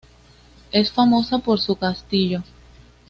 Es 0.71 0.91
famosa 0.91 1.37
por 1.37 1.59
su 1.59 1.75
castillo. 1.75 2.41